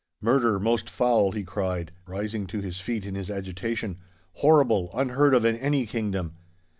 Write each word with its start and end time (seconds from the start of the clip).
'Murder, 0.19 0.59
most 0.59 0.89
foul,' 0.89 1.31
he 1.33 1.43
cried, 1.43 1.91
rising 2.07 2.47
to 2.47 2.59
his 2.59 2.79
feet 2.79 3.05
in 3.05 3.13
his 3.13 3.29
agitation, 3.29 3.99
'horrible, 4.33 4.89
unheard 4.95 5.35
of 5.35 5.45
in 5.45 5.55
any 5.57 5.85
kingdom! 5.85 6.33